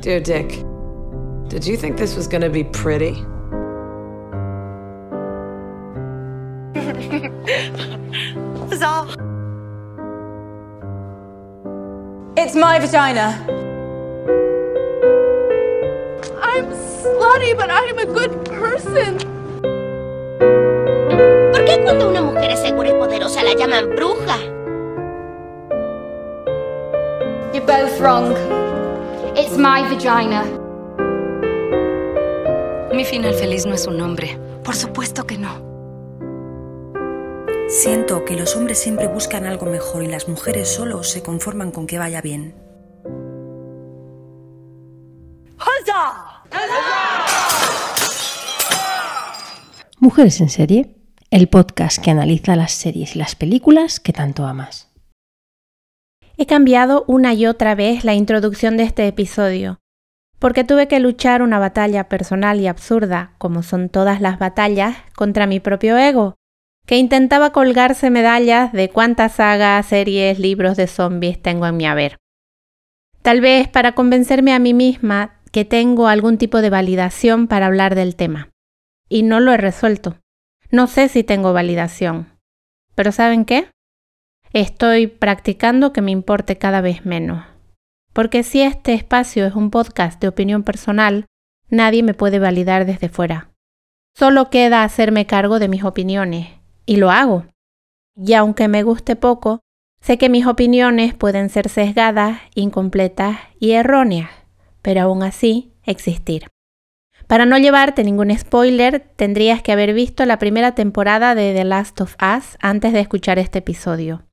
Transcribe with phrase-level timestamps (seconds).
[0.00, 0.64] Dear Dick,
[1.48, 3.14] did you think this was gonna be pretty?
[8.70, 9.08] Bizarre.
[12.36, 13.44] It's my vagina.
[16.42, 19.18] I'm slutty, but I'm a good person.
[21.50, 24.38] ¿Por qué cuando una mujer es segura y poderosa la llaman bruja?
[27.52, 28.67] You're both wrong.
[29.40, 30.44] It's my vagina.
[32.92, 34.36] Mi final feliz no es un nombre.
[34.64, 35.62] Por supuesto que no.
[37.68, 41.86] Siento que los hombres siempre buscan algo mejor y las mujeres solo se conforman con
[41.86, 42.56] que vaya bien.
[50.00, 50.96] Mujeres en serie,
[51.30, 54.87] el podcast que analiza las series y las películas que tanto amas.
[56.40, 59.80] He cambiado una y otra vez la introducción de este episodio,
[60.38, 65.48] porque tuve que luchar una batalla personal y absurda, como son todas las batallas, contra
[65.48, 66.36] mi propio ego,
[66.86, 72.18] que intentaba colgarse medallas de cuántas sagas, series, libros de zombies tengo en mi haber.
[73.22, 77.96] Tal vez para convencerme a mí misma que tengo algún tipo de validación para hablar
[77.96, 78.50] del tema.
[79.08, 80.20] Y no lo he resuelto.
[80.70, 82.28] No sé si tengo validación.
[82.94, 83.72] Pero ¿saben qué?
[84.52, 87.44] Estoy practicando que me importe cada vez menos.
[88.12, 91.26] Porque si este espacio es un podcast de opinión personal,
[91.68, 93.50] nadie me puede validar desde fuera.
[94.16, 96.48] Solo queda hacerme cargo de mis opiniones,
[96.86, 97.46] y lo hago.
[98.16, 99.60] Y aunque me guste poco,
[100.00, 104.30] sé que mis opiniones pueden ser sesgadas, incompletas y erróneas,
[104.82, 106.48] pero aún así existir.
[107.26, 112.00] Para no llevarte ningún spoiler, tendrías que haber visto la primera temporada de The Last
[112.00, 114.24] of Us antes de escuchar este episodio,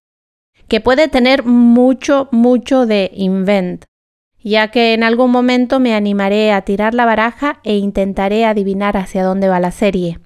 [0.68, 3.86] que puede tener mucho, mucho de invent,
[4.44, 9.24] ya que en algún momento me animaré a tirar la baraja e intentaré adivinar hacia
[9.24, 10.20] dónde va la serie,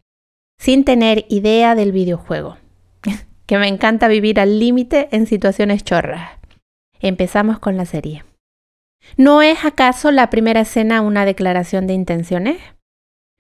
[0.58, 2.58] sin tener idea del videojuego,
[3.46, 6.32] que me encanta vivir al límite en situaciones chorras.
[7.00, 8.24] Empezamos con la serie.
[9.16, 12.58] ¿No es acaso la primera escena una declaración de intenciones?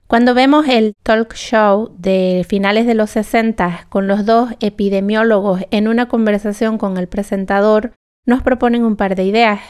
[0.09, 5.87] Cuando vemos el talk show de finales de los 60 con los dos epidemiólogos en
[5.87, 7.93] una conversación con el presentador,
[8.25, 9.61] nos proponen un par de ideas.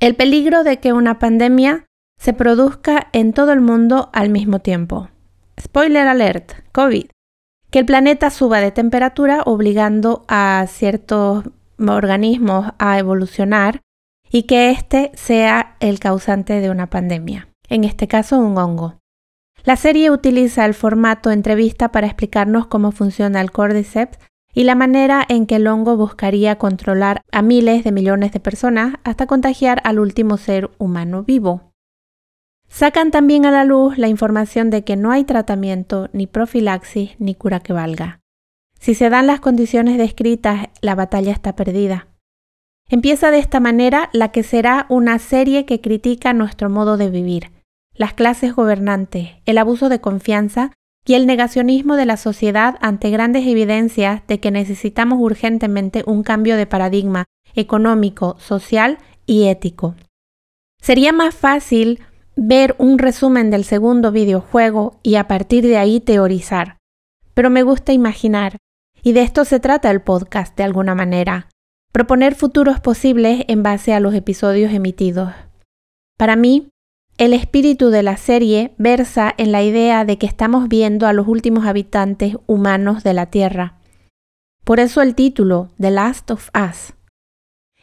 [0.00, 1.84] El peligro de que una pandemia
[2.18, 5.10] se produzca en todo el mundo al mismo tiempo.
[5.60, 7.10] Spoiler alert, COVID.
[7.70, 11.44] Que el planeta suba de temperatura obligando a ciertos
[11.78, 13.82] organismos a evolucionar
[14.30, 18.94] y que este sea el causante de una pandemia, en este caso un hongo.
[19.64, 24.18] La serie utiliza el formato entrevista para explicarnos cómo funciona el Cordyceps
[24.54, 28.94] y la manera en que el hongo buscaría controlar a miles de millones de personas
[29.04, 31.72] hasta contagiar al último ser humano vivo.
[32.68, 37.34] Sacan también a la luz la información de que no hay tratamiento, ni profilaxis, ni
[37.34, 38.20] cura que valga.
[38.78, 42.08] Si se dan las condiciones descritas, la batalla está perdida.
[42.88, 47.50] Empieza de esta manera la que será una serie que critica nuestro modo de vivir,
[47.98, 50.72] las clases gobernantes, el abuso de confianza
[51.04, 56.56] y el negacionismo de la sociedad ante grandes evidencias de que necesitamos urgentemente un cambio
[56.56, 59.96] de paradigma económico, social y ético.
[60.80, 62.00] Sería más fácil
[62.36, 66.78] ver un resumen del segundo videojuego y a partir de ahí teorizar,
[67.34, 68.58] pero me gusta imaginar,
[69.02, 71.48] y de esto se trata el podcast de alguna manera,
[71.90, 75.32] proponer futuros posibles en base a los episodios emitidos.
[76.16, 76.68] Para mí,
[77.18, 81.26] el espíritu de la serie versa en la idea de que estamos viendo a los
[81.26, 83.74] últimos habitantes humanos de la Tierra.
[84.64, 86.92] Por eso el título, The Last of Us.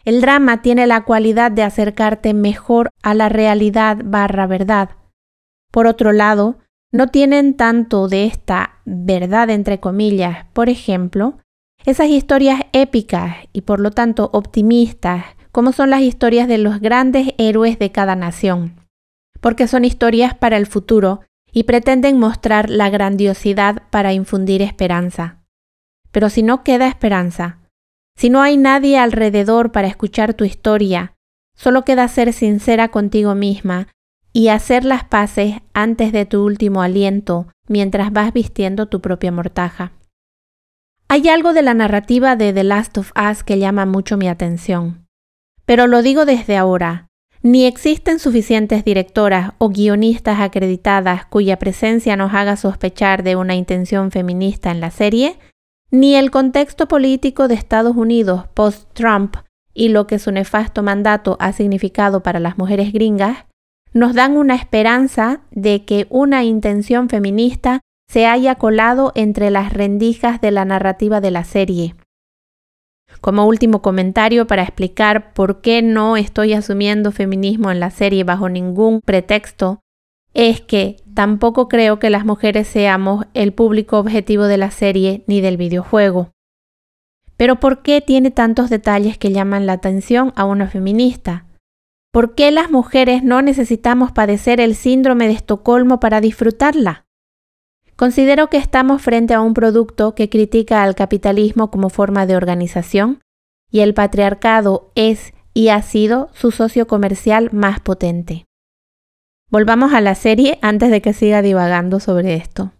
[0.05, 4.91] El drama tiene la cualidad de acercarte mejor a la realidad barra verdad.
[5.69, 6.59] Por otro lado,
[6.93, 11.39] no tienen tanto de esta verdad entre comillas, por ejemplo,
[11.85, 17.33] esas historias épicas y por lo tanto optimistas, como son las historias de los grandes
[17.37, 18.84] héroes de cada nación,
[19.45, 21.21] porque son historias para el futuro
[21.51, 25.43] y pretenden mostrar la grandiosidad para infundir esperanza.
[26.11, 27.59] Pero si no queda esperanza,
[28.17, 31.13] si no hay nadie alrededor para escuchar tu historia,
[31.55, 33.87] solo queda ser sincera contigo misma
[34.33, 39.91] y hacer las paces antes de tu último aliento mientras vas vistiendo tu propia mortaja.
[41.07, 45.05] Hay algo de la narrativa de The Last of Us que llama mucho mi atención.
[45.67, 47.09] Pero lo digo desde ahora,
[47.45, 54.09] ni existen suficientes directoras o guionistas acreditadas cuya presencia nos haga sospechar de una intención
[54.09, 55.37] feminista en la serie,
[55.91, 59.35] ni el contexto político de Estados Unidos post-Trump
[59.75, 63.45] y lo que su nefasto mandato ha significado para las mujeres gringas,
[63.93, 67.81] nos dan una esperanza de que una intención feminista
[68.11, 71.93] se haya colado entre las rendijas de la narrativa de la serie.
[73.25, 78.49] Como último comentario para explicar por qué no estoy asumiendo feminismo en la serie bajo
[78.49, 79.79] ningún pretexto,
[80.35, 85.41] es que tampoco creo que las mujeres seamos el público objetivo de la serie ni
[85.41, 86.33] del videojuego.
[87.35, 91.47] Pero ¿por qué tiene tantos detalles que llaman la atención a una feminista?
[92.11, 97.04] ¿Por qué las mujeres no necesitamos padecer el síndrome de Estocolmo para disfrutarla?
[97.95, 103.21] Considero que estamos frente a un producto que critica al capitalismo como forma de organización
[103.71, 108.45] y el patriarcado es y ha sido su socio comercial más potente.
[109.49, 112.73] Volvamos a la serie antes de que siga divagando sobre esto.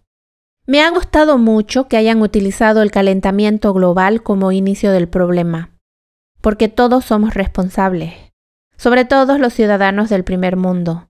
[0.66, 5.70] Me ha gustado mucho que hayan utilizado el calentamiento global como inicio del problema,
[6.40, 8.26] porque todos somos responsables
[8.76, 11.08] sobre todo los ciudadanos del primer mundo.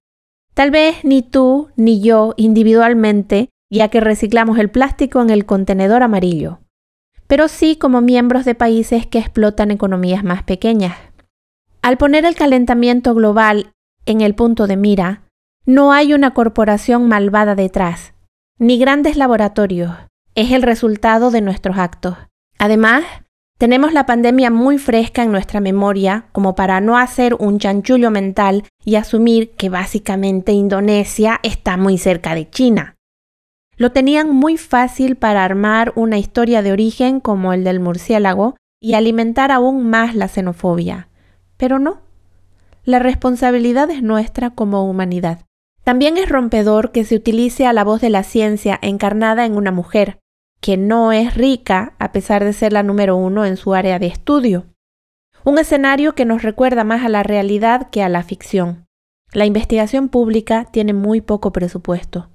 [0.55, 6.03] Tal vez ni tú ni yo individualmente, ya que reciclamos el plástico en el contenedor
[6.03, 6.61] amarillo,
[7.27, 10.97] pero sí como miembros de países que explotan economías más pequeñas.
[11.83, 13.73] Al poner el calentamiento global
[14.07, 15.23] en el punto de mira,
[15.65, 18.15] no hay una corporación malvada detrás,
[18.59, 19.93] ni grandes laboratorios,
[20.35, 22.17] es el resultado de nuestros actos.
[22.59, 23.05] Además,
[23.59, 28.65] tenemos la pandemia muy fresca en nuestra memoria como para no hacer un chanchullo mental
[28.85, 32.96] y asumir que básicamente Indonesia está muy cerca de China.
[33.77, 38.95] Lo tenían muy fácil para armar una historia de origen como el del murciélago y
[38.95, 41.09] alimentar aún más la xenofobia.
[41.57, 42.01] Pero no.
[42.85, 45.41] La responsabilidad es nuestra como humanidad.
[45.85, 49.73] También es rompedor que se utilice a la voz de la ciencia encarnada en una
[49.73, 50.19] mujer,
[50.61, 54.07] que no es rica a pesar de ser la número uno en su área de
[54.07, 54.67] estudio.
[55.45, 58.87] Un escenario que nos recuerda más a la realidad que a la ficción.
[59.33, 62.31] La investigación pública tiene muy poco presupuesto.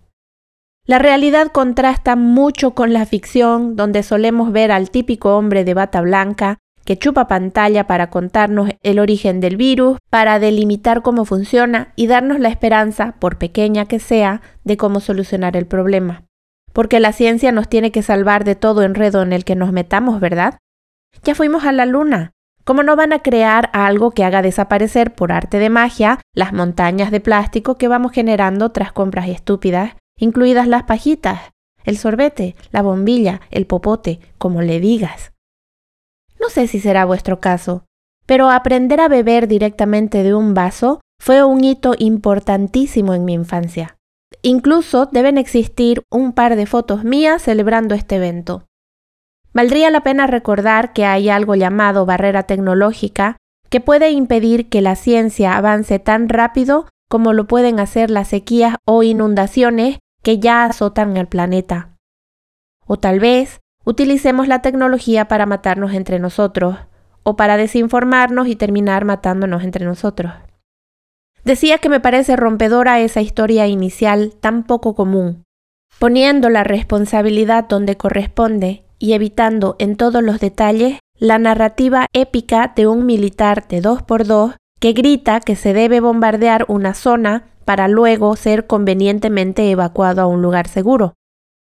[0.85, 6.01] La realidad contrasta mucho con la ficción, donde solemos ver al típico hombre de bata
[6.01, 12.07] blanca que chupa pantalla para contarnos el origen del virus, para delimitar cómo funciona y
[12.07, 16.25] darnos la esperanza, por pequeña que sea, de cómo solucionar el problema
[16.73, 20.19] porque la ciencia nos tiene que salvar de todo enredo en el que nos metamos,
[20.19, 20.59] ¿verdad?
[21.23, 22.31] Ya fuimos a la luna.
[22.63, 27.09] ¿Cómo no van a crear algo que haga desaparecer por arte de magia las montañas
[27.11, 31.51] de plástico que vamos generando tras compras estúpidas, incluidas las pajitas,
[31.83, 35.33] el sorbete, la bombilla, el popote, como le digas?
[36.39, 37.85] No sé si será vuestro caso,
[38.25, 43.97] pero aprender a beber directamente de un vaso fue un hito importantísimo en mi infancia.
[44.43, 48.65] Incluso deben existir un par de fotos mías celebrando este evento.
[49.53, 53.37] Valdría la pena recordar que hay algo llamado barrera tecnológica
[53.69, 58.75] que puede impedir que la ciencia avance tan rápido como lo pueden hacer las sequías
[58.85, 61.97] o inundaciones que ya azotan el planeta.
[62.85, 66.77] O tal vez utilicemos la tecnología para matarnos entre nosotros,
[67.23, 70.33] o para desinformarnos y terminar matándonos entre nosotros.
[71.43, 75.43] Decía que me parece rompedora esa historia inicial tan poco común,
[75.99, 82.87] poniendo la responsabilidad donde corresponde y evitando en todos los detalles la narrativa épica de
[82.87, 87.87] un militar de dos por dos que grita que se debe bombardear una zona para
[87.87, 91.13] luego ser convenientemente evacuado a un lugar seguro.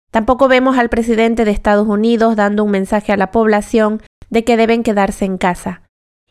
[0.10, 4.56] Tampoco vemos al presidente de Estados Unidos dando un mensaje a la población de que
[4.56, 5.82] deben quedarse en casa,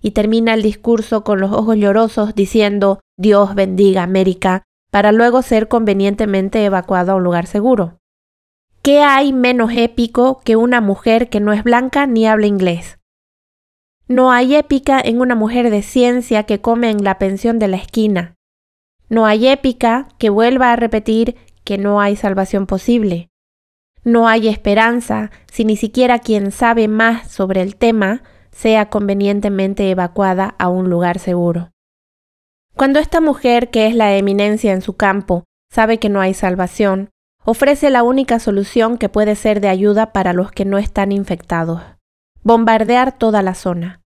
[0.01, 5.69] y termina el discurso con los ojos llorosos diciendo Dios bendiga América, para luego ser
[5.69, 7.99] convenientemente evacuado a un lugar seguro.
[8.81, 12.99] ¿Qué hay menos épico que una mujer que no es blanca ni habla inglés?
[14.09, 17.77] No hay épica en una mujer de ciencia que come en la pensión de la
[17.77, 18.36] esquina.
[19.09, 23.31] No hay épica que vuelva a repetir que no hay salvación posible.
[24.05, 30.55] No hay esperanza si ni siquiera quien sabe más sobre el tema sea convenientemente evacuada
[30.59, 31.71] a un lugar seguro.
[32.75, 37.11] Cuando esta mujer, que es la eminencia en su campo, sabe que no hay salvación,
[37.45, 41.83] ofrece la única solución que puede ser de ayuda para los que no están infectados,
[42.43, 44.03] bombardear toda la zona.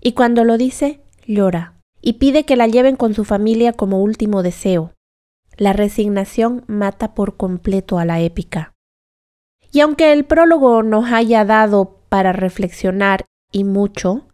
[0.00, 1.77] Y cuando lo dice, llora
[2.08, 4.94] y pide que la lleven con su familia como último deseo.
[5.58, 8.72] La resignación mata por completo a la épica.
[9.70, 14.26] Y aunque el prólogo nos haya dado para reflexionar y mucho,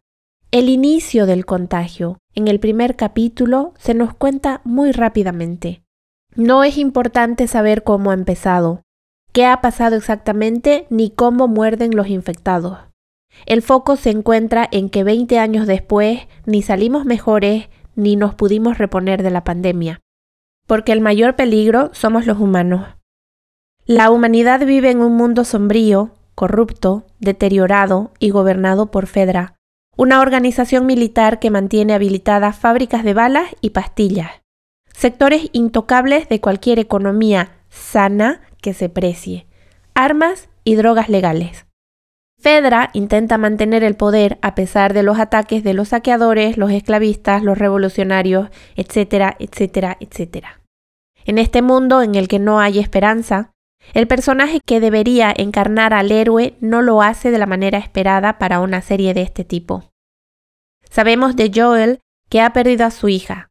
[0.53, 5.83] el inicio del contagio en el primer capítulo se nos cuenta muy rápidamente.
[6.37, 8.83] No es importante saber cómo ha empezado,
[9.33, 12.79] qué ha pasado exactamente ni cómo muerden los infectados.
[13.47, 18.79] El foco se encuentra en que 20 años después ni salimos mejores ni nos pudimos
[18.79, 20.01] reponer de la pandemia.
[20.67, 22.87] porque el mayor peligro somos los humanos.
[23.85, 29.57] La humanidad vive en un mundo sombrío, corrupto, deteriorado y gobernado por Fedra,
[29.97, 34.31] una organización militar que mantiene habilitadas fábricas de balas y pastillas,
[34.93, 39.47] sectores intocables de cualquier economía sana que se precie,
[39.95, 41.67] armas y drogas legales.
[42.45, 47.43] Fedra intenta mantener el poder a pesar de los ataques de los saqueadores, los esclavistas,
[47.43, 50.61] los revolucionarios, etcétera, etcétera, etcétera.
[51.25, 53.53] En este mundo en el que no hay esperanza,
[53.95, 58.61] el personaje que debería encarnar al héroe no lo hace de la manera esperada para
[58.61, 59.85] una serie de este tipo.
[60.91, 63.49] Sabemos de Joel que ha perdido a su hija.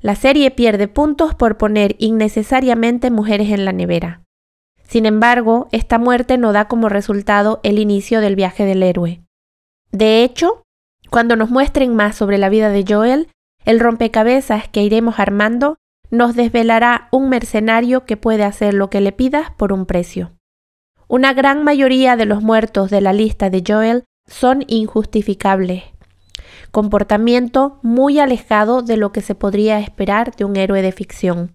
[0.00, 4.23] La serie pierde puntos por poner innecesariamente mujeres en la nevera.
[4.86, 9.22] Sin embargo, esta muerte no da como resultado el inicio del viaje del héroe.
[9.90, 10.62] De hecho,
[11.10, 13.28] cuando nos muestren más sobre la vida de Joel,
[13.64, 15.76] el rompecabezas que iremos armando
[16.10, 20.32] nos desvelará un mercenario que puede hacer lo que le pidas por un precio.
[21.08, 25.84] Una gran mayoría de los muertos de la lista de Joel son injustificables,
[26.70, 31.54] comportamiento muy alejado de lo que se podría esperar de un héroe de ficción.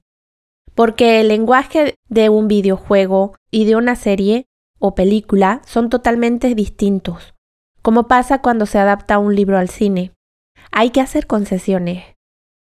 [0.80, 4.46] Porque el lenguaje de un videojuego y de una serie
[4.80, 7.36] o película son totalmente distintos,
[7.82, 10.14] como pasa cuando se adapta un libro al cine.
[10.72, 12.06] Hay que hacer concesiones.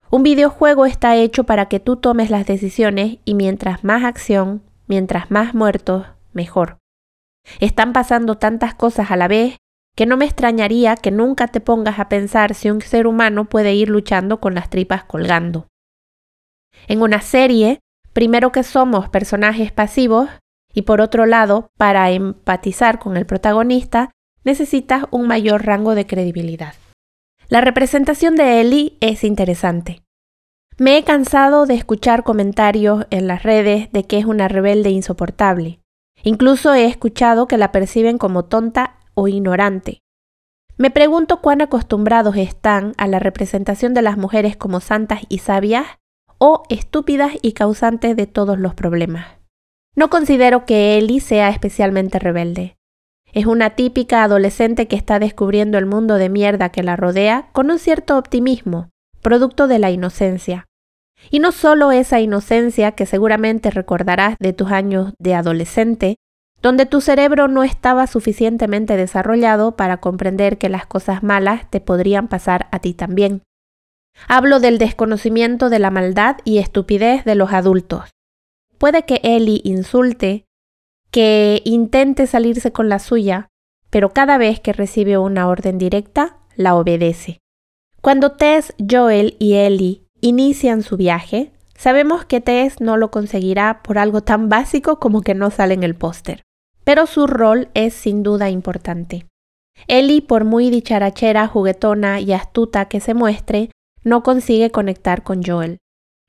[0.10, 5.30] Un videojuego está hecho para que tú tomes las decisiones y mientras más acción, mientras
[5.30, 6.80] más muertos, mejor.
[7.60, 9.58] Están pasando tantas cosas a la vez
[9.96, 13.76] que no me extrañaría que nunca te pongas a pensar si un ser humano puede
[13.76, 15.68] ir luchando con las tripas colgando.
[16.88, 17.80] En una serie,
[18.18, 20.28] primero que somos personajes pasivos
[20.74, 24.10] y por otro lado, para empatizar con el protagonista,
[24.44, 26.74] necesitas un mayor rango de credibilidad.
[27.48, 30.02] La representación de Ellie es interesante.
[30.80, 35.80] Me he cansado de escuchar comentarios en las redes de que es una rebelde insoportable.
[36.24, 40.00] Incluso he escuchado que la perciben como tonta o ignorante.
[40.76, 45.86] Me pregunto cuán acostumbrados están a la representación de las mujeres como santas y sabias
[46.38, 49.28] o estúpidas y causantes de todos los problemas.
[49.96, 52.78] No considero que Ellie sea especialmente rebelde.
[53.34, 57.72] Es una típica adolescente que está descubriendo el mundo de mierda que la rodea con
[57.72, 58.90] un cierto optimismo,
[59.22, 60.66] producto de la inocencia.
[61.30, 66.16] Y no solo esa inocencia que seguramente recordarás de tus años de adolescente,
[66.62, 72.28] donde tu cerebro no estaba suficientemente desarrollado para comprender que las cosas malas te podrían
[72.28, 73.42] pasar a ti también.
[74.28, 78.10] Hablo del desconocimiento de la maldad y estupidez de los adultos.
[78.78, 80.46] Puede que Ellie insulte,
[81.12, 83.48] que intente salirse con la suya,
[83.90, 87.40] pero cada vez que recibe una orden directa, la obedece.
[88.02, 93.98] Cuando Tess, Joel y Ellie inician su viaje, sabemos que Tess no lo conseguirá por
[93.98, 96.44] algo tan básico como que no sale en el póster,
[96.84, 99.26] pero su rol es sin duda importante.
[99.88, 103.70] Ellie, por muy dicharachera, juguetona y astuta que se muestre,
[104.08, 105.80] no consigue conectar con Joel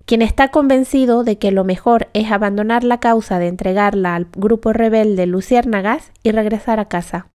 [0.09, 4.73] quien está convencido de que lo mejor es abandonar la causa de entregarla al grupo
[4.73, 7.31] rebelde Luciérnagas y regresar a casa.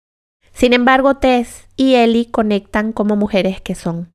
[0.54, 4.10] Sin embargo, Tess y Ellie conectan como mujeres que son.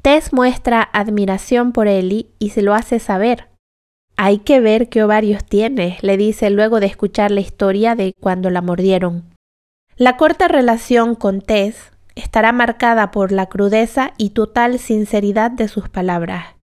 [0.00, 3.48] Tess muestra admiración por Ellie y se lo hace saber.
[4.16, 8.48] Hay que ver qué ovarios tienes, le dice luego de escuchar la historia de cuando
[8.50, 9.34] la mordieron.
[9.96, 15.88] La corta relación con Tess estará marcada por la crudeza y total sinceridad de sus
[15.88, 16.58] palabras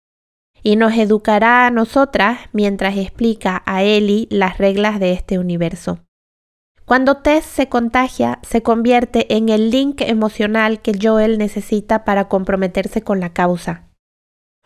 [0.64, 6.00] y nos educará a nosotras mientras explica a Ellie las reglas de este universo.
[6.86, 13.02] Cuando Tess se contagia, se convierte en el link emocional que Joel necesita para comprometerse
[13.02, 13.90] con la causa.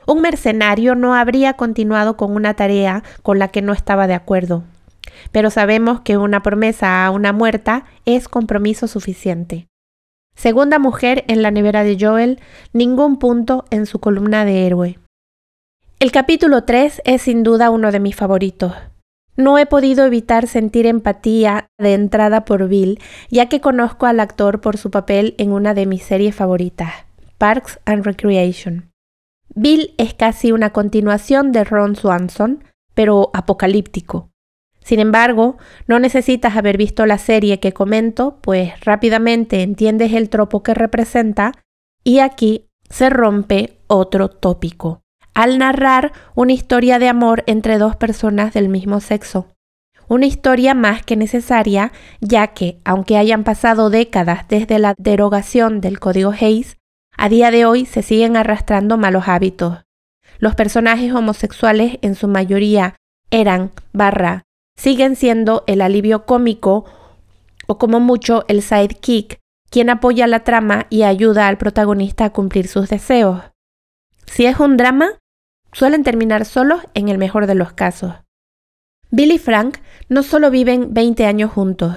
[0.07, 4.63] Un mercenario no habría continuado con una tarea con la que no estaba de acuerdo,
[5.31, 9.66] pero sabemos que una promesa a una muerta es compromiso suficiente.
[10.37, 12.39] Segunda mujer en la nevera de Joel,
[12.71, 14.99] ningún punto en su columna de héroe.
[15.99, 18.73] El capítulo 3 es sin duda uno de mis favoritos.
[19.35, 22.99] No he podido evitar sentir empatía de entrada por Bill,
[23.31, 26.93] ya que conozco al actor por su papel en una de mis series favoritas,
[27.39, 28.91] Parks and Recreation.
[29.55, 32.63] Bill es casi una continuación de Ron Swanson,
[32.93, 34.29] pero apocalíptico.
[34.87, 40.63] Sin embargo, no necesitas haber visto la serie que comento, pues rápidamente entiendes el tropo
[40.63, 41.51] que representa
[42.05, 45.01] y aquí se rompe otro tópico
[45.33, 49.49] al narrar una historia de amor entre dos personas del mismo sexo.
[50.07, 51.91] Una historia más que necesaria,
[52.21, 56.77] ya que, aunque hayan pasado décadas desde la derogación del Código Hayes,
[57.17, 59.83] a día de hoy se siguen arrastrando malos hábitos.
[60.39, 62.95] los personajes homosexuales en su mayoría
[63.31, 64.46] eran barra
[64.77, 66.85] siguen siendo el alivio cómico
[67.67, 72.67] o como mucho el sidekick, quien apoya la trama y ayuda al protagonista a cumplir
[72.67, 73.41] sus deseos.
[74.25, 75.09] Si es un drama,
[75.73, 78.13] suelen terminar solos en el mejor de los casos.
[79.09, 79.79] Bill y Frank
[80.09, 81.95] no solo viven 20 años juntos,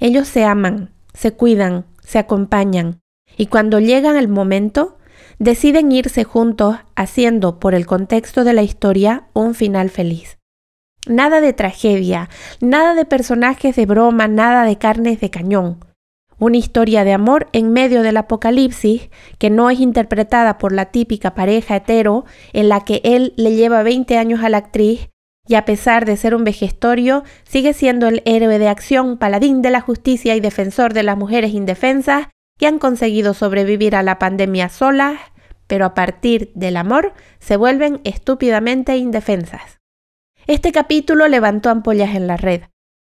[0.00, 3.00] ellos se aman, se cuidan, se acompañan,
[3.36, 4.98] y cuando llegan el momento,
[5.38, 10.38] deciden irse juntos haciendo, por el contexto de la historia, un final feliz.
[11.06, 12.30] Nada de tragedia,
[12.60, 15.84] nada de personajes de broma, nada de carnes de cañón.
[16.38, 21.34] Una historia de amor en medio del apocalipsis que no es interpretada por la típica
[21.34, 25.10] pareja hetero en la que él le lleva 20 años a la actriz
[25.46, 29.70] y a pesar de ser un vejestorio, sigue siendo el héroe de acción, paladín de
[29.70, 34.70] la justicia y defensor de las mujeres indefensas que han conseguido sobrevivir a la pandemia
[34.70, 35.20] solas,
[35.66, 39.83] pero a partir del amor se vuelven estúpidamente indefensas.
[40.46, 42.62] Este capítulo levantó ampollas en la red.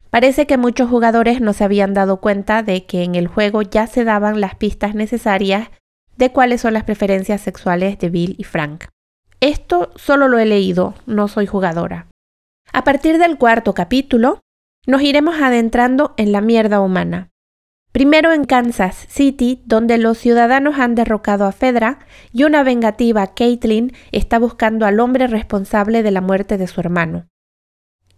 [0.08, 3.86] Parece que muchos jugadores no se habían dado cuenta de que en el juego ya
[3.86, 5.68] se daban las pistas necesarias
[6.16, 8.84] de cuáles son las preferencias sexuales de Bill y Frank.
[9.40, 12.06] Esto solo lo he leído, no soy jugadora.
[12.72, 14.40] A partir del cuarto capítulo,
[14.86, 17.28] nos iremos adentrando en la mierda humana.
[17.96, 22.00] Primero en Kansas City, donde los ciudadanos han derrocado a Fedra
[22.30, 27.24] y una vengativa Caitlin está buscando al hombre responsable de la muerte de su hermano,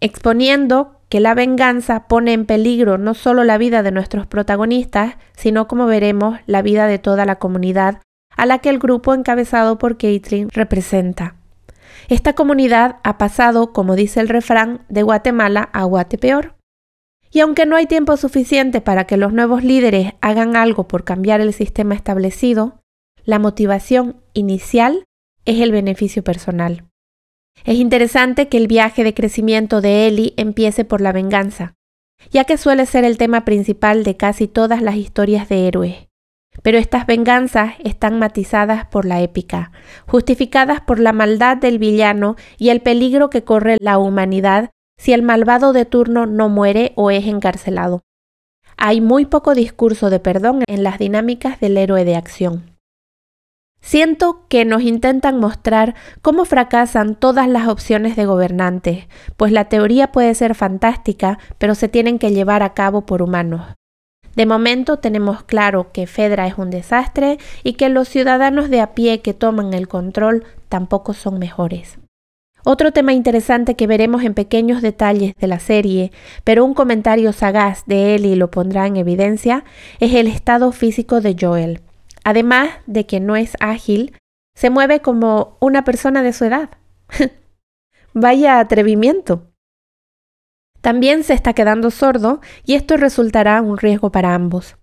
[0.01, 5.69] exponiendo que la venganza pone en peligro no solo la vida de nuestros protagonistas, sino
[5.69, 8.01] como veremos la vida de toda la comunidad
[8.35, 11.35] a la que el grupo encabezado por Caitlin representa.
[12.09, 16.58] Esta comunidad ha pasado, como dice el refrán, de Guatemala a Guatepeor.
[17.31, 21.41] Y aunque no hay tiempo suficiente para que los nuevos líderes hagan algo por cambiar
[21.41, 22.81] el sistema establecido,
[23.23, 25.05] la motivación inicial
[25.45, 26.85] es el beneficio personal.
[27.65, 31.75] Es interesante que el viaje de crecimiento de Ellie empiece por la venganza,
[32.31, 35.95] ya que suele ser el tema principal de casi todas las historias de héroes.
[36.63, 39.71] Pero estas venganzas están matizadas por la épica,
[40.07, 45.23] justificadas por la maldad del villano y el peligro que corre la humanidad si el
[45.23, 48.01] malvado de turno no muere o es encarcelado.
[48.77, 52.75] Hay muy poco discurso de perdón en las dinámicas del héroe de acción.
[53.81, 59.07] Siento que nos intentan mostrar cómo fracasan todas las opciones de gobernantes,
[59.37, 63.61] pues la teoría puede ser fantástica, pero se tienen que llevar a cabo por humanos.
[64.35, 68.93] De momento tenemos claro que Fedra es un desastre y que los ciudadanos de a
[68.93, 71.99] pie que toman el control tampoco son mejores.
[72.65, 76.11] Otro tema interesante que veremos en pequeños detalles de la serie,
[76.43, 79.63] pero un comentario sagaz de Ellie lo pondrá en evidencia,
[79.99, 81.81] es el estado físico de Joel.
[82.25, 84.17] Además de que no es ágil,
[84.55, 86.69] se mueve como una persona de su edad.
[88.13, 89.47] Vaya atrevimiento.
[90.81, 94.75] También se está quedando sordo y esto resultará un riesgo para ambos.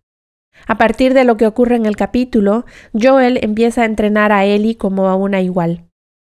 [0.66, 2.64] A partir de lo que ocurre en el capítulo,
[2.98, 5.86] Joel empieza a entrenar a Ellie como a una igual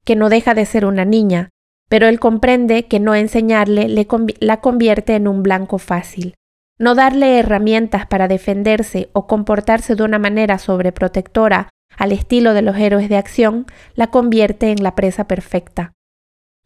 [0.09, 1.51] que no deja de ser una niña,
[1.91, 4.09] pero él comprende que no enseñarle le
[4.41, 6.33] la convierte en un blanco fácil.
[6.79, 12.79] No darle herramientas para defenderse o comportarse de una manera sobreprotectora al estilo de los
[12.79, 15.93] héroes de acción la convierte en la presa perfecta.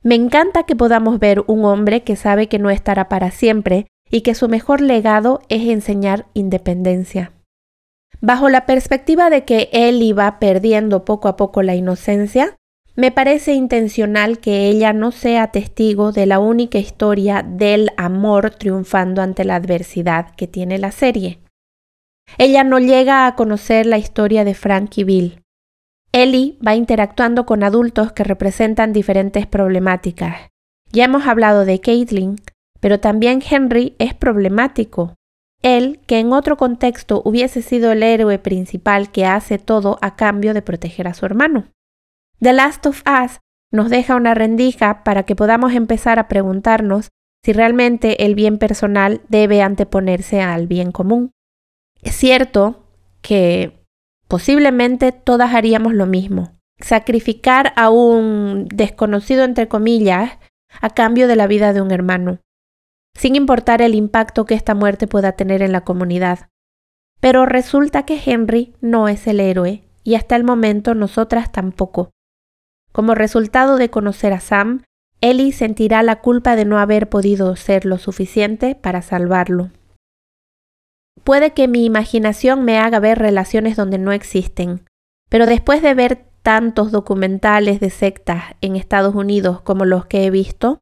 [0.05, 4.21] Me encanta que podamos ver un hombre que sabe que no estará para siempre y
[4.21, 7.33] que su mejor legado es enseñar independencia.
[8.21, 12.57] Bajo la perspectiva de que él iba perdiendo poco a poco la inocencia,
[12.95, 19.23] me parece intencional que ella no sea testigo de la única historia del amor triunfando
[19.23, 21.39] ante la adversidad que tiene la serie.
[22.39, 25.43] Ella no llega a conocer la historia de Frank y Bill.
[26.13, 30.51] Ellie va interactuando con adultos que representan diferentes problemáticas.
[30.93, 32.37] Ya hemos hablado de Caitlin,
[32.81, 35.15] pero también Henry es problemático.
[35.63, 40.53] Él, que en otro contexto hubiese sido el héroe principal que hace todo a cambio
[40.53, 41.69] de proteger a su hermano.
[42.43, 43.39] The Last of Us
[43.71, 47.11] nos deja una rendija para que podamos empezar a preguntarnos
[47.45, 51.31] si realmente el bien personal debe anteponerse al bien común.
[52.03, 52.89] Es cierto
[53.21, 53.85] que
[54.27, 60.41] posiblemente todas haríamos lo mismo, sacrificar a un desconocido entre comillas
[60.81, 62.41] a cambio de la vida de un hermano,
[63.15, 66.49] sin importar el impacto que esta muerte pueda tener en la comunidad.
[67.21, 72.11] Pero resulta que Henry no es el héroe y hasta el momento nosotras tampoco.
[72.93, 74.85] Como resultado de conocer a Sam,
[75.21, 79.71] Ellie sentirá la culpa de no haber podido ser lo suficiente para salvarlo.
[81.25, 84.85] Puede que mi imaginación me haga ver relaciones donde no existen,
[85.29, 90.31] pero después de ver tantos documentales de sectas en Estados Unidos como los que he
[90.31, 90.81] visto,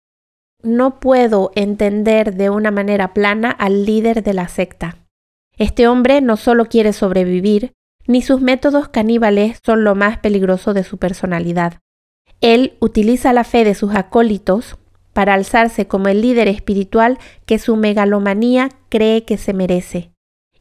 [0.63, 4.97] no puedo entender de una manera plana al líder de la secta.
[5.57, 7.73] Este hombre no solo quiere sobrevivir,
[8.07, 11.75] ni sus métodos caníbales son lo más peligroso de su personalidad.
[12.41, 14.79] Él utiliza la fe de sus acólitos
[15.13, 20.13] para alzarse como el líder espiritual que su megalomanía cree que se merece.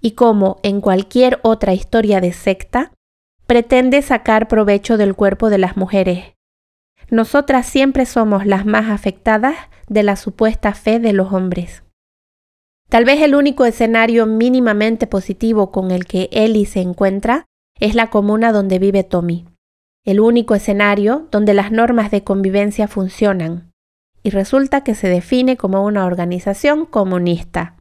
[0.01, 2.91] Y como en cualquier otra historia de secta,
[3.47, 6.35] pretende sacar provecho del cuerpo de las mujeres.
[7.09, 9.55] Nosotras siempre somos las más afectadas
[9.87, 11.83] de la supuesta fe de los hombres.
[12.89, 17.45] Tal vez el único escenario mínimamente positivo con el que Ellie se encuentra
[17.79, 19.45] es la comuna donde vive Tommy,
[20.09, 23.71] el único escenario donde las normas de convivencia funcionan,
[24.23, 27.75] y resulta que se define como una organización comunista.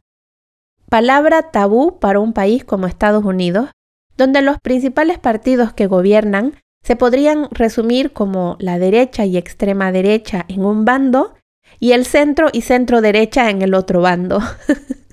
[0.89, 3.69] Palabra tabú para un país como Estados Unidos,
[4.17, 10.45] donde los principales partidos que gobiernan se podrían resumir como la derecha y extrema derecha
[10.47, 11.35] en un bando
[11.79, 14.41] y el centro y centro derecha en el otro bando.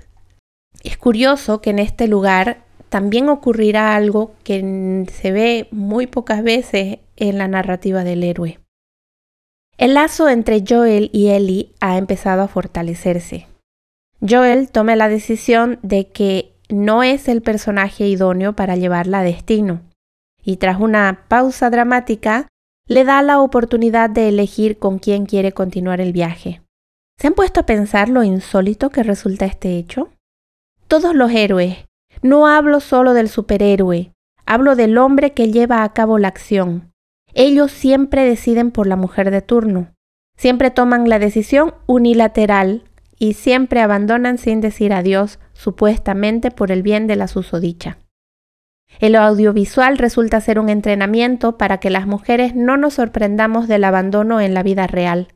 [0.83, 6.99] es curioso que en este lugar también ocurrirá algo que se ve muy pocas veces
[7.17, 8.59] en la narrativa del héroe.
[9.77, 13.47] El lazo entre Joel y Ellie ha empezado a fortalecerse.
[14.27, 19.81] Joel toma la decisión de que no es el personaje idóneo para llevarla a destino,
[20.43, 22.47] y tras una pausa dramática,
[22.87, 26.61] le da la oportunidad de elegir con quién quiere continuar el viaje.
[27.19, 30.09] ¿Se han puesto a pensar lo insólito que resulta este hecho?
[30.87, 31.85] Todos los héroes,
[32.21, 34.13] no hablo solo del superhéroe,
[34.45, 36.93] hablo del hombre que lleva a cabo la acción.
[37.33, 39.93] Ellos siempre deciden por la mujer de turno,
[40.37, 42.83] siempre toman la decisión unilateral
[43.19, 47.97] y siempre abandonan sin decir adiós, supuestamente por el bien de la susodicha.
[48.99, 54.39] El audiovisual resulta ser un entrenamiento para que las mujeres no nos sorprendamos del abandono
[54.39, 55.27] en la vida real,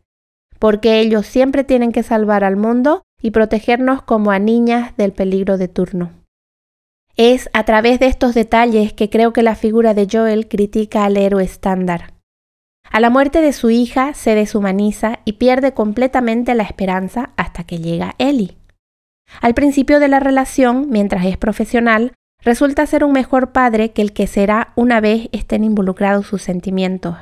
[0.60, 5.58] porque ellos siempre tienen que salvar al mundo y protegernos como a niñas del peligro
[5.58, 6.21] de turno.
[7.18, 11.18] Es a través de estos detalles que creo que la figura de Joel critica al
[11.18, 12.14] héroe estándar.
[12.90, 17.80] A la muerte de su hija se deshumaniza y pierde completamente la esperanza hasta que
[17.80, 18.58] llega Ellie.
[19.40, 24.12] Al principio de la relación, mientras es profesional, resulta ser un mejor padre que el
[24.12, 27.16] que será una vez estén involucrados sus sentimientos.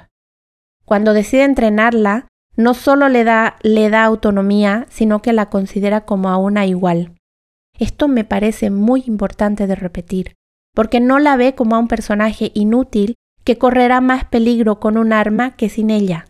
[0.85, 6.29] Cuando decide entrenarla, no solo le da, le da autonomía, sino que la considera como
[6.29, 7.13] a una igual.
[7.79, 10.35] Esto me parece muy importante de repetir,
[10.75, 13.15] porque no la ve como a un personaje inútil
[13.45, 16.27] que correrá más peligro con un arma que sin ella.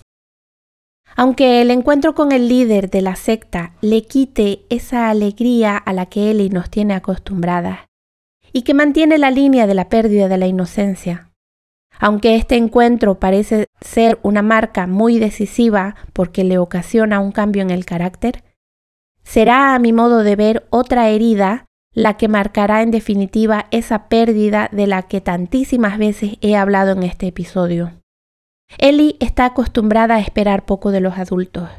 [1.16, 6.06] Aunque el encuentro con el líder de la secta le quite esa alegría a la
[6.06, 7.80] que Ellie nos tiene acostumbradas,
[8.54, 11.32] y que mantiene la línea de la pérdida de la inocencia.
[12.00, 17.72] Aunque este encuentro parece ser una marca muy decisiva porque le ocasiona un cambio en
[17.72, 18.44] el carácter,
[19.24, 24.70] será a mi modo de ver otra herida la que marcará en definitiva esa pérdida
[24.72, 27.92] de la que tantísimas veces he hablado en este episodio.
[28.78, 31.70] Ellie está acostumbrada a esperar poco de los adultos.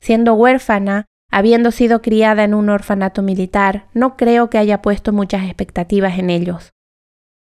[0.00, 5.44] Siendo huérfana, habiendo sido criada en un orfanato militar, no creo que haya puesto muchas
[5.44, 6.70] expectativas en ellos.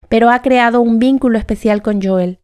[0.07, 2.39] Pero ha creado un vínculo especial con Joel.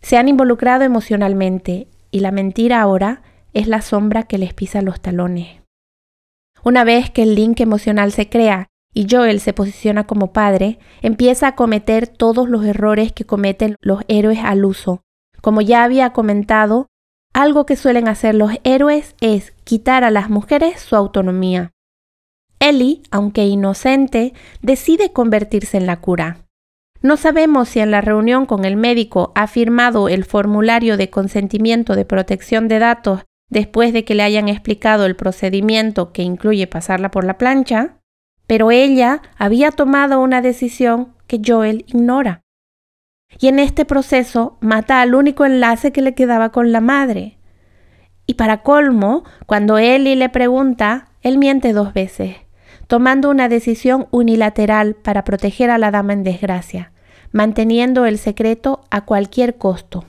[0.00, 5.00] Se han involucrado emocionalmente y la mentira ahora es la sombra que les pisa los
[5.00, 5.57] talones.
[6.64, 11.48] Una vez que el link emocional se crea y Joel se posiciona como padre, empieza
[11.48, 15.02] a cometer todos los errores que cometen los héroes al uso,
[15.40, 16.88] como ya había comentado,
[17.32, 21.72] algo que suelen hacer los héroes es quitar a las mujeres su autonomía.
[22.58, 26.48] Ellie, aunque inocente, decide convertirse en la cura.
[27.00, 31.94] No sabemos si en la reunión con el médico ha firmado el formulario de consentimiento
[31.94, 37.10] de protección de datos después de que le hayan explicado el procedimiento que incluye pasarla
[37.10, 37.98] por la plancha,
[38.46, 42.42] pero ella había tomado una decisión que Joel ignora
[43.38, 47.38] y en este proceso mata al único enlace que le quedaba con la madre.
[48.26, 52.36] Y para colmo, cuando Ellie le pregunta, él miente dos veces,
[52.86, 56.92] tomando una decisión unilateral para proteger a la dama en desgracia,
[57.32, 60.04] manteniendo el secreto a cualquier costo.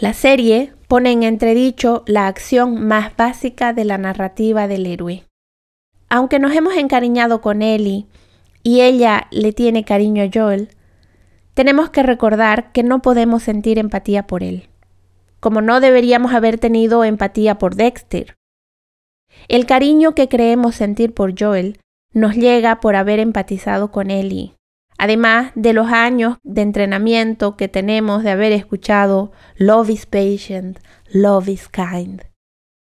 [0.00, 5.24] La serie pone en entredicho la acción más básica de la narrativa del héroe.
[6.08, 8.06] Aunque nos hemos encariñado con Ellie
[8.62, 10.68] y ella le tiene cariño a Joel,
[11.54, 14.68] tenemos que recordar que no podemos sentir empatía por él,
[15.40, 18.34] como no deberíamos haber tenido empatía por Dexter.
[19.48, 21.78] El cariño que creemos sentir por Joel
[22.12, 24.54] nos llega por haber empatizado con Ellie,
[24.98, 30.78] además de los años de entrenamiento que tenemos de haber escuchado Love is patient,
[31.10, 32.22] love is kind.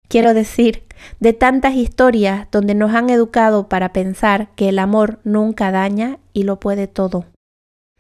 [0.08, 0.84] Quiero decir,
[1.20, 6.44] de tantas historias donde nos han educado para pensar que el amor nunca daña y
[6.44, 7.26] lo puede todo.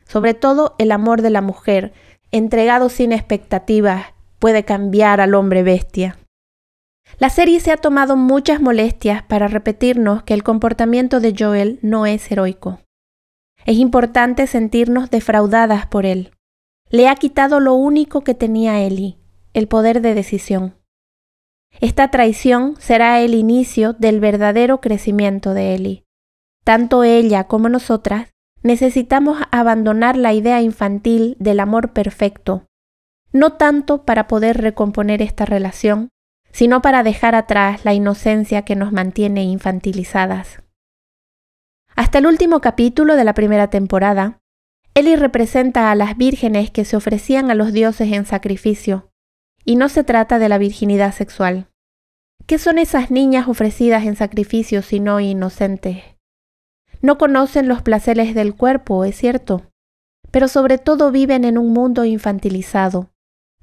[0.07, 1.93] Sobre todo el amor de la mujer,
[2.31, 4.07] entregado sin expectativas,
[4.39, 6.17] puede cambiar al hombre bestia.
[7.17, 12.05] La serie se ha tomado muchas molestias para repetirnos que el comportamiento de Joel no
[12.05, 12.79] es heroico.
[13.65, 16.31] Es importante sentirnos defraudadas por él.
[16.89, 19.17] Le ha quitado lo único que tenía Ellie,
[19.53, 20.75] el poder de decisión.
[21.81, 26.03] Esta traición será el inicio del verdadero crecimiento de Ellie.
[26.63, 28.29] Tanto ella como nosotras
[28.61, 32.65] necesitamos abandonar la idea infantil del amor perfecto,
[33.31, 36.09] no tanto para poder recomponer esta relación,
[36.51, 40.64] sino para dejar atrás la inocencia que nos mantiene infantilizadas.
[41.95, 44.39] Hasta el último capítulo de la primera temporada,
[44.95, 49.09] Eli representa a las vírgenes que se ofrecían a los dioses en sacrificio,
[49.63, 51.67] y no se trata de la virginidad sexual.
[52.45, 56.03] ¿Qué son esas niñas ofrecidas en sacrificio si no inocentes?
[57.01, 59.71] No conocen los placeres del cuerpo, es cierto,
[60.31, 63.09] pero sobre todo viven en un mundo infantilizado.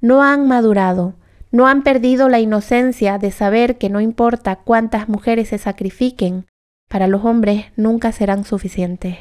[0.01, 1.15] No han madurado,
[1.51, 6.47] no han perdido la inocencia de saber que no importa cuántas mujeres se sacrifiquen,
[6.93, 9.17] para los hombres nunca serán suficientes.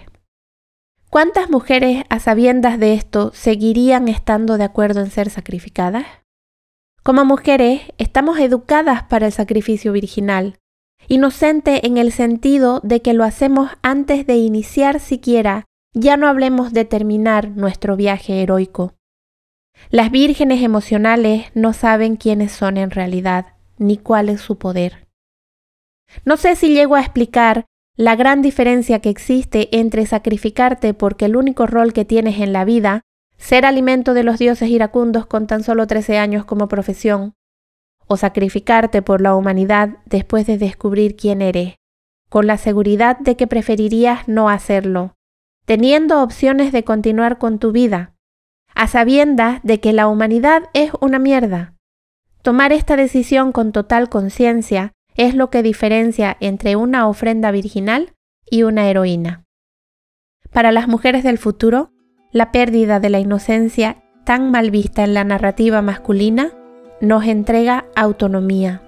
[1.08, 6.04] ¿Cuántas mujeres a sabiendas de esto seguirían estando de acuerdo en ser sacrificadas?
[7.02, 10.58] Como mujeres estamos educadas para el sacrificio virginal,
[11.08, 16.74] inocente en el sentido de que lo hacemos antes de iniciar siquiera, ya no hablemos
[16.74, 18.92] de terminar nuestro viaje heroico.
[19.88, 25.01] Las vírgenes emocionales no saben quiénes son en realidad, ni cuál es su poder.
[26.24, 31.36] No sé si llego a explicar la gran diferencia que existe entre sacrificarte porque el
[31.36, 33.02] único rol que tienes en la vida,
[33.36, 37.34] ser alimento de los dioses iracundos con tan solo 13 años como profesión,
[38.06, 41.76] o sacrificarte por la humanidad después de descubrir quién eres,
[42.28, 45.14] con la seguridad de que preferirías no hacerlo,
[45.66, 48.14] teniendo opciones de continuar con tu vida,
[48.74, 51.74] a sabiendas de que la humanidad es una mierda.
[52.40, 58.14] Tomar esta decisión con total conciencia es lo que diferencia entre una ofrenda virginal
[58.50, 59.44] y una heroína.
[60.52, 61.92] Para las mujeres del futuro,
[62.30, 66.52] la pérdida de la inocencia tan mal vista en la narrativa masculina
[67.00, 68.82] nos entrega autonomía,